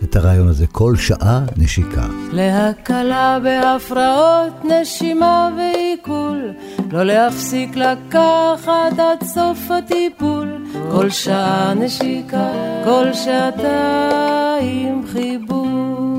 [0.04, 0.68] את הרעיון הזה.
[0.68, 2.08] כל שעה נשיקה.
[2.32, 6.52] להקלה בהפרעות נשימה ועיכול,
[6.92, 10.59] לא להפסיק לקחת עד סוף הטיפול.
[10.92, 12.52] כל שעה נשיקה,
[12.84, 16.18] כל שעתיים חיבור.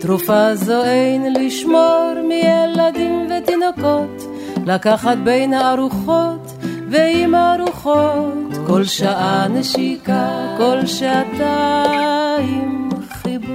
[0.00, 4.22] תרופה זו אין לשמור מילדים ותינוקות,
[4.66, 6.52] לקחת בין הארוחות
[6.88, 8.34] ועם ארוחות,
[8.66, 13.54] כל שעה נשיקה, כל שעתיים חיבור.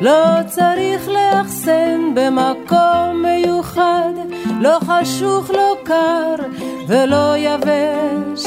[0.00, 4.27] לא צריך לאחסן במקום מיוחד,
[4.60, 6.34] לא חשוך, לא קר
[6.88, 8.46] ולא יבש.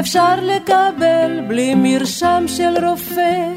[0.00, 3.48] אפשר לקבל בלי מרשם של רופא,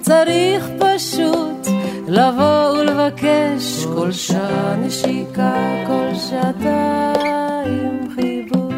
[0.00, 1.66] צריך פשוט
[2.08, 5.54] לבוא ולבקש כל שעה נשיקה,
[5.86, 8.72] כל שעתיים חיבור.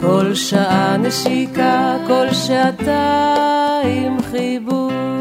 [0.00, 5.13] כל שעה נשיקה, כל שעתיים חיבור.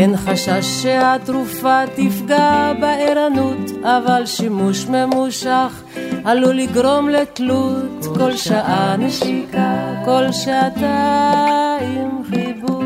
[0.00, 5.82] אין חשש שהתרופה תפגע בערנות, אבל שימוש ממושך
[6.24, 8.06] עלול לגרום לתלות.
[8.18, 12.82] כל שעה נשיקה, כל שעתיים חיבור.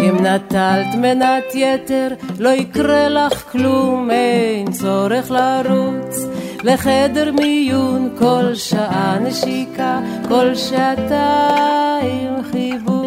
[0.00, 2.08] אם נטלת מנת יתר,
[2.38, 6.16] לא יקרה לך כלום, אין צורך לרוץ
[6.64, 8.08] לחדר מיון.
[8.18, 12.97] כל שעה נשיקה, כל שעתיים חיבור.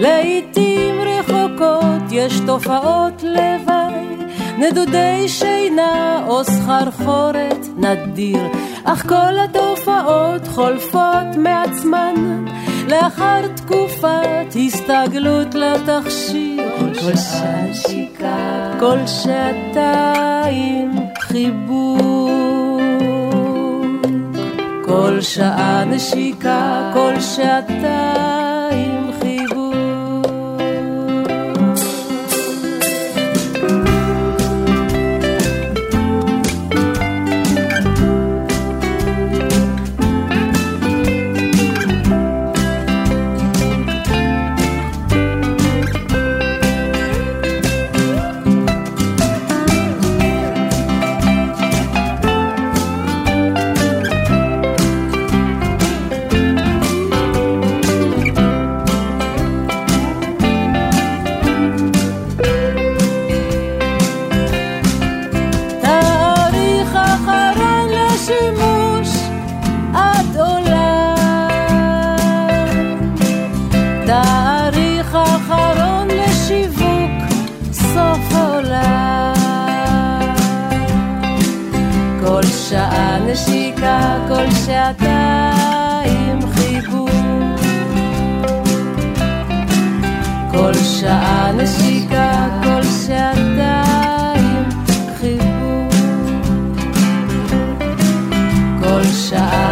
[0.00, 4.06] לעתים רחוקות יש תופעות לוואי,
[4.58, 8.40] נדודי שינה או סחרחורת נדיר,
[8.84, 12.44] אך כל התופעות חולפות מעצמן,
[12.88, 16.62] לאחר תקופת הסתגלות לתכשיר.
[16.78, 22.80] כל שעה שיקה, כל שעתיים חיבור.
[24.84, 28.35] כל שעה נשיקה, כל שעתיים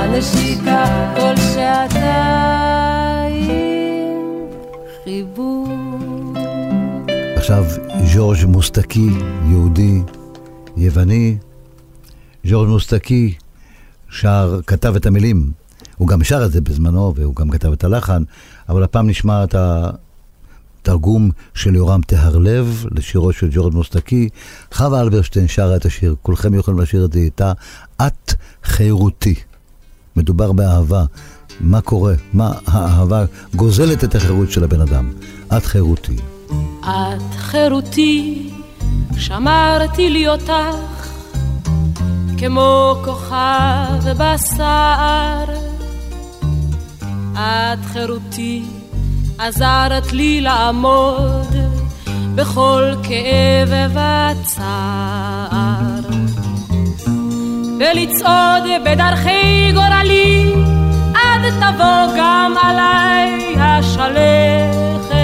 [0.06, 3.04] נשיקה, כל שעתיים
[5.04, 5.68] חיבור.
[7.36, 7.64] עכשיו
[8.04, 9.08] ז'ורג' מוסטקי,
[9.50, 10.02] יהודי,
[10.76, 11.36] יווני.
[12.44, 13.34] ז'ורג' מוסטקי
[14.08, 15.50] שר, כתב את המילים.
[15.96, 18.22] הוא גם שר את זה בזמנו, והוא גם כתב את הלחן,
[18.68, 19.54] אבל הפעם נשמע את
[20.82, 24.28] התרגום של יורם טהרלב לשירו של ג'ורג' מוסטקי.
[24.72, 27.52] חווה אלברשטיין שרה את השיר, כולכם יכולים לשיר את זה איתה.
[28.06, 28.34] את
[28.64, 29.34] חירותי.
[30.16, 31.04] מדובר באהבה.
[31.60, 32.14] מה קורה?
[32.32, 35.12] מה האהבה גוזלת את החירות של הבן אדם.
[35.56, 36.16] את חירותי.
[36.80, 38.50] את חירותי,
[39.16, 40.52] שמרתי לי אותך,
[42.36, 45.44] כמו כוכב בשר.
[47.34, 48.62] את חירותי,
[49.38, 51.54] עזרת לי לעמוד
[52.34, 53.96] בכל כאב
[54.42, 56.00] וצער.
[57.78, 60.54] ולצעוד בדרכי גורלי,
[61.14, 65.14] עד תבוא גם עליי השלכת.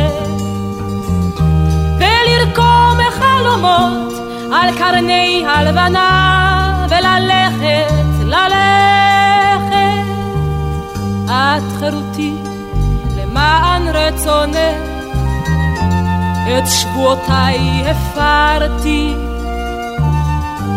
[1.99, 4.13] ולרקום חלומות
[4.53, 7.95] על קרני הלבנה וללכת,
[8.25, 8.71] ללכת.
[11.29, 12.35] את חירותי
[13.17, 14.57] למען רצונך,
[16.59, 19.15] את שבועותיי הפרתי,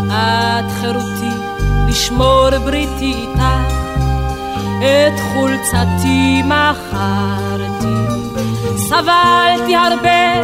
[0.08, 1.53] את חירותי
[1.94, 3.44] לשמור בריתי איתך,
[4.80, 7.96] את חולצתי מכרתי.
[8.78, 10.42] סבלתי הרבה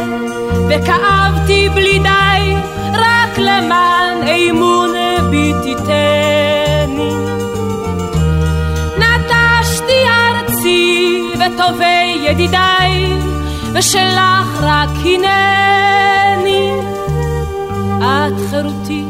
[0.68, 2.54] וכאבתי בלי די,
[2.94, 4.90] רק למען אמון
[5.30, 7.12] ביתיתני.
[8.98, 13.18] נטשתי ארצי וטובי ידידיי,
[13.72, 16.70] ושלך רק הנני.
[18.00, 19.04] את חירותי,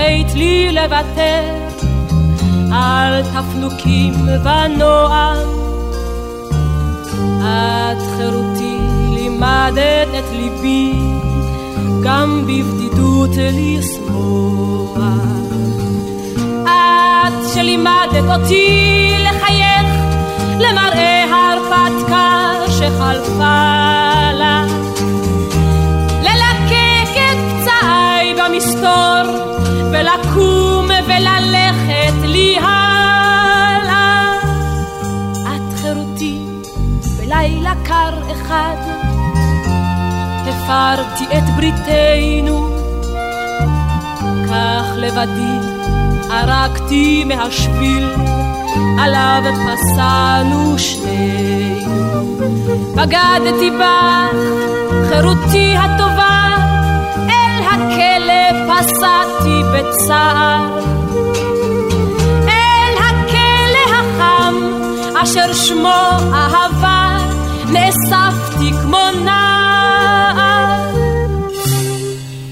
[0.00, 1.42] קוראת לי לוותר
[2.72, 4.12] על תפנוקים
[4.44, 5.48] ונועם.
[7.40, 8.78] את חירותי
[9.10, 10.92] לימדת את ליבי
[12.02, 14.98] גם בבדידות לשמוח.
[16.64, 19.86] את שלימדת אותי לחייך
[20.58, 24.64] למראה ההרפתקה שחלפה לה.
[26.22, 29.39] ללקק את פצעיי במסתור
[29.92, 34.36] ולקום וללכת לי הלאה.
[35.42, 36.42] את חירותי
[37.18, 38.76] בלילה קר אחד
[40.70, 42.68] הפרתי את בריתנו,
[44.48, 45.80] כך לבדי
[46.30, 48.08] ערקתי מהשביל,
[48.98, 52.36] עליו פסענו שנינו.
[52.96, 54.36] בגדתי בך,
[55.08, 56.49] חירותי הטובה,
[58.80, 60.78] פסעתי בצער.
[62.48, 64.54] אל הכלא החם,
[65.22, 67.18] אשר שמו אהבה,
[67.72, 70.96] נאספתי כמו נער.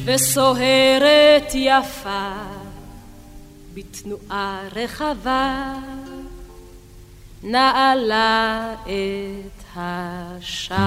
[0.04, 2.32] וסוהרת יפה,
[3.74, 5.72] בתנועה רחבה,
[7.42, 10.78] נעלה את השער.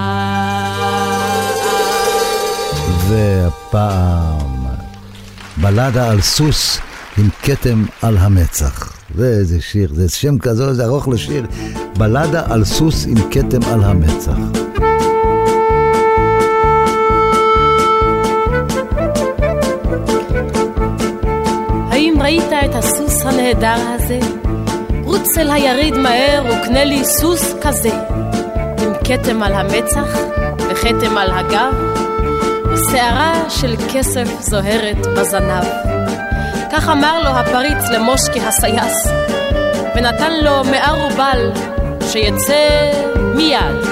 [3.08, 4.51] והפעם
[5.56, 6.78] בלדה על סוס
[7.18, 8.92] עם כתם על המצח.
[9.14, 11.46] ואיזה שיר, זה שם כזה, זה ארוך לשיר.
[11.98, 14.36] בלדה על סוס עם כתם על המצח.
[21.90, 24.18] האם ראית את הסוס הנהדר הזה?
[25.04, 27.90] רוץ אל היריד מהר וקנה לי סוס כזה,
[28.82, 30.18] עם כתם על המצח
[30.70, 31.74] וכתם על הגב,
[32.92, 35.64] ושערה של כסף זוהרת בזנב.
[36.72, 39.08] כך אמר לו הפריץ למושקי הסייס,
[39.94, 41.52] ונתן לו מאה רובל
[42.00, 42.92] שיצא
[43.36, 43.86] מיד.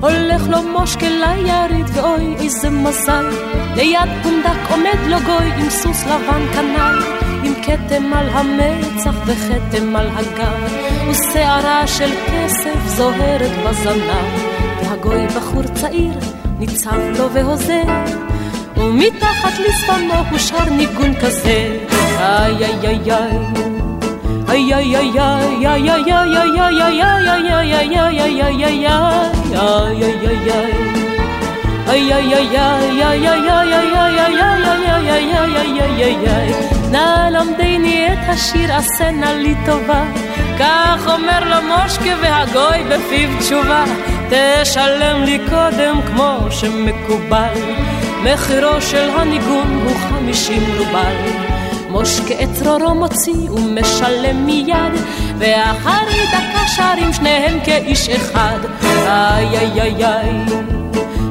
[0.00, 3.30] הולך לו מושקה ליריד ואוי איזה מזל
[3.74, 7.02] ליד פונדק עומד לו גוי עם סוס לבן כנל
[7.44, 10.72] עם כתם על המצח וכתם על הגב
[11.10, 14.43] ושערה של כסף זוהרת בזנב
[14.94, 16.18] הגוי בחור צעיר,
[16.58, 17.82] ניצב לו והוזר,
[18.76, 21.78] ומתחת לשפמו הוא שר ניגון כזה.
[22.18, 23.54] איי איי איי איי
[36.90, 40.04] נא למדני את השיר עשה נא לי טובה
[40.58, 43.84] כך אומר לו מושקה והגוי בפיו תשובה
[44.34, 47.58] תשלם לי קודם כמו שמקובל
[48.24, 51.14] מחירו של הניגון הוא חמישים רובל
[51.90, 54.92] מושקה את צרורו מוציא ומשלם מיד,
[55.38, 58.58] ואחרי דקה שרים שניהם כאיש אחד.
[59.06, 60.04] איי איי איי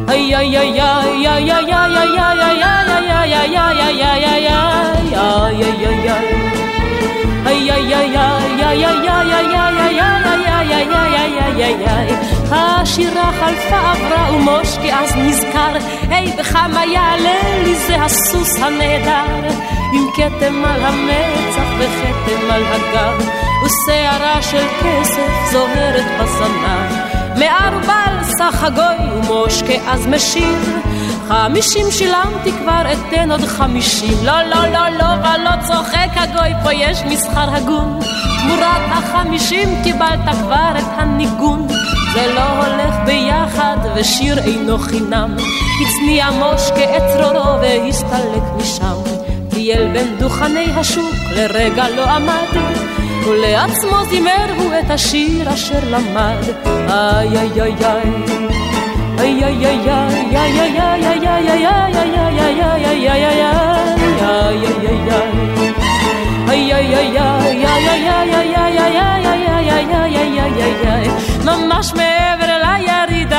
[0.09, 1.89] איי איי איי איי איי איי
[3.55, 4.69] איי
[5.69, 6.52] איי איי
[12.83, 15.73] השירה חלפה עברה ומושקי אז נזכר,
[16.09, 19.47] היי בכמה יעלה לי זה הסוס הנהדר,
[19.93, 23.29] עם כתם על המצח וכתם על הגב,
[23.65, 27.13] ושערה של כסף זוהרת בזנב.
[27.39, 30.77] מערבל סך הגוי ומושקה אז משיב,
[31.27, 34.25] חמישים שילמתי כבר אתן עוד חמישים.
[34.25, 37.99] לא, לא, לא, לא, ולא צוחק הגוי, פה יש מסחר הגון.
[38.41, 41.67] תמורת החמישים קיבלת כבר את הניגון.
[42.13, 45.35] זה לא הולך ביחד ושיר אינו חינם.
[45.81, 48.95] הצניע מושקה את צרורו והסתלק משם.
[49.49, 52.61] טייל בין דוכני השוק, לרגע לא עמד.
[53.27, 56.43] ולעצמו זימר הוא את השיר אשר למד.
[56.89, 58.52] איי איי איי איי
[71.45, 73.33] ממש מעבר ליריד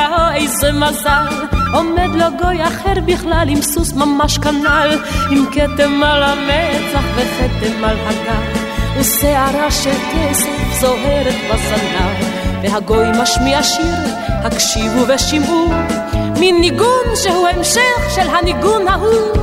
[0.55, 1.45] עושה מזל.
[1.73, 4.99] עומד לו גוי אחר בכלל עם סוס ממש כנל,
[5.31, 8.59] עם כתם על המצח וכתם על הגב,
[8.97, 13.95] ושערה של כסף זוהרת בסנדל, והגוי משמיע שיר,
[14.27, 15.69] הקשיבו ושמעו,
[16.39, 19.35] מין ניגון שהוא המשך של הניגון ההוא.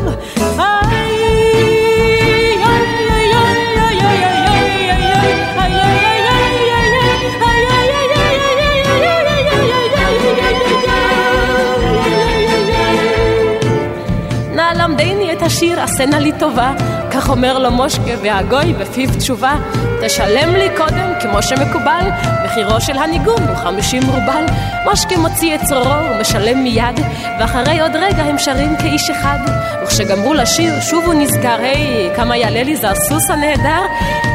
[15.42, 17.01] את השיר, עשה נא לי טובה.
[17.14, 19.54] כך אומר לו מושקה והגוי בפיו תשובה.
[20.02, 22.06] תשלם לי קודם, כמו שמקובל,
[22.44, 24.44] מחירו של הניגון הוא חמישים רובל.
[24.84, 27.00] מושקה מוציא את צרורו ומשלם מיד,
[27.40, 29.38] ואחרי עוד רגע הם שרים כאיש אחד.
[29.82, 33.82] וכשגמרו לשיר, שוב הוא נזכר, היי, כמה יעלה לי זה הסוס הנהדר?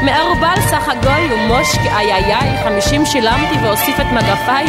[0.01, 4.65] מערבל סך הגוי ומושקה, איי איי איי, חמישים שילמתי ואוסיף את מגפיי.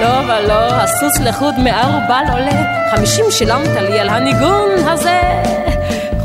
[0.00, 5.20] לא ולא, הסוס לחוד מערבל עולה, חמישים שילמת לי על הניגון הזה.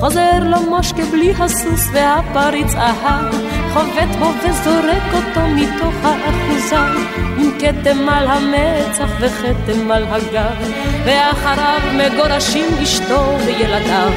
[0.01, 3.33] חוזר לו מושקה בלי הסוס והפריץ אהב,
[3.73, 7.01] חובט בו וזורק אותו מתוך האחוזה,
[7.37, 10.71] עם כתם על המצח וכתם על הגב,
[11.05, 14.11] ואחריו מגורשים אשתו וילדיו.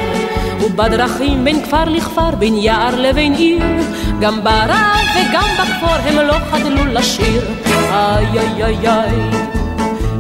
[0.61, 3.63] ובדרכים בין כפר לכפר, בין יער לבין עיר,
[4.21, 7.43] גם ברב וגם בכפור הם לא חדלו לשיר.
[7.67, 9.45] איי איי איי איי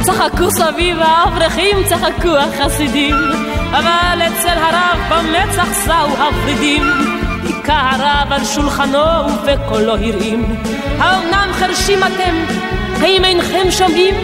[0.00, 3.14] צחקו סביב האברכים, צחקו החסידים
[3.70, 6.82] אבל אצל הרב במצח סעו הוורידים
[7.70, 8.98] היכה הרב על שולחנו
[9.42, 10.56] ובקולו הרעים
[10.98, 12.34] האומנם חרשים אתם?
[13.00, 14.14] האם אינכם שומעים?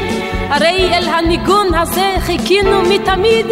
[0.49, 3.47] הרי אל הניגון הזה חיכינו מתמיד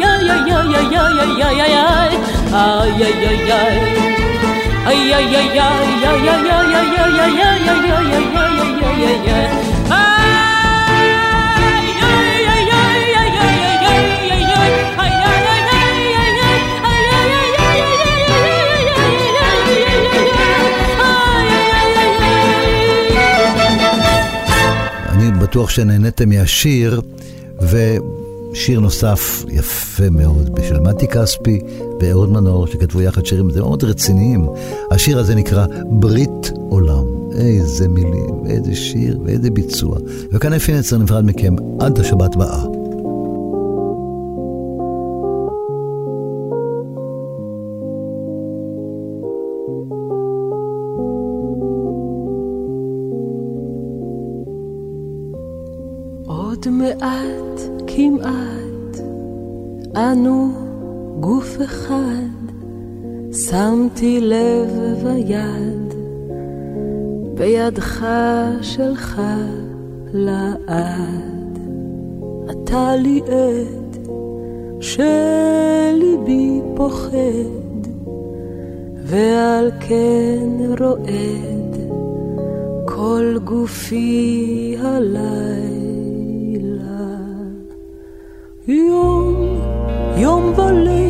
[25.56, 27.02] בטוח שנהניתם מהשיר,
[27.70, 31.60] ושיר נוסף יפה מאוד של מתי כספי
[32.00, 34.48] ואהוד מנור, שכתבו יחד שירים מאוד רציניים.
[34.92, 37.16] השיר הזה נקרא ברית עולם.
[37.38, 39.98] איזה מילים, איזה שיר ואיזה ביצוע.
[40.32, 42.85] וכאן אפי נצר נפרד מכם עד השבת הבאה.
[67.96, 68.06] בידך
[68.62, 69.22] שלך
[70.14, 71.60] לעד.
[72.52, 73.98] אתה לי עד,
[74.82, 77.88] שליבי פוחד,
[79.04, 81.76] ועל כן רועד,
[82.86, 85.86] כל גופי עליי.
[88.68, 89.36] יום,
[90.18, 91.05] יום וליל,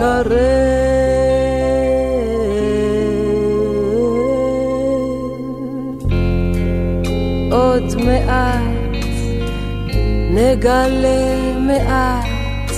[0.00, 0.60] את קרב.
[7.52, 8.96] עוד מעט
[10.30, 12.70] נגלה מעט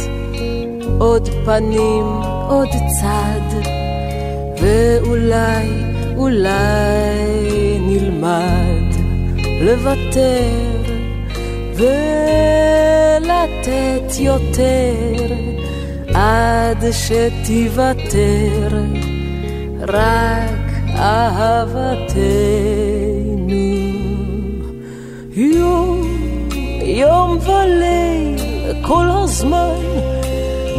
[0.98, 2.04] עוד פנים,
[2.48, 2.68] עוד
[3.00, 3.56] צד,
[4.60, 5.68] ואולי,
[6.16, 8.94] אולי נלמד
[9.60, 10.50] לוותר
[11.74, 13.40] ולתת
[14.18, 15.61] יותר
[16.14, 18.68] עד שתיוותר
[19.88, 22.32] רק אהבתנו.
[25.36, 26.02] יום,
[26.82, 28.38] יום וליל,
[28.82, 29.74] כל הזמן,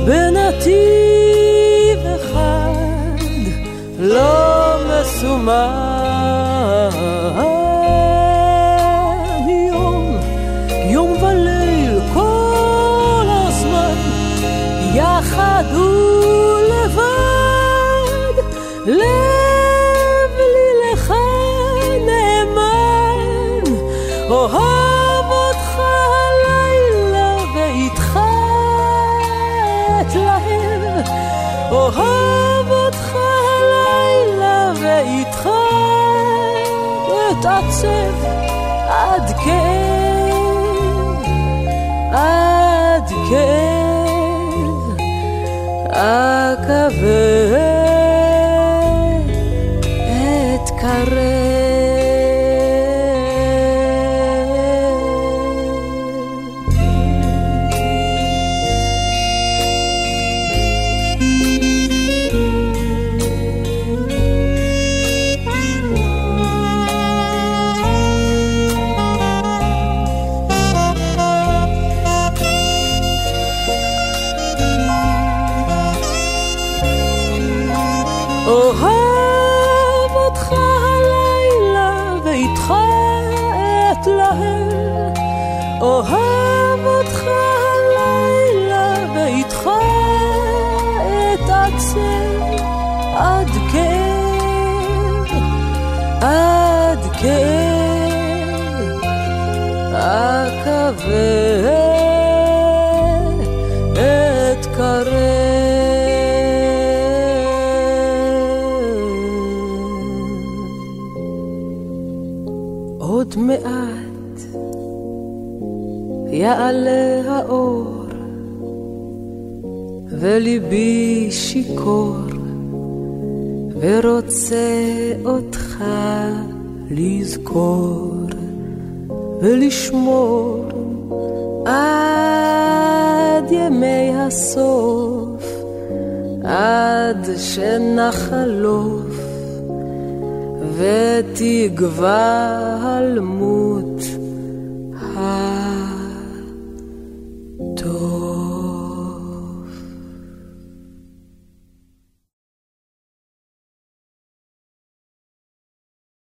[0.05, 0.79] בנתיב
[2.15, 3.23] אחד,
[3.99, 5.92] לא מסומן.
[15.53, 15.92] יחד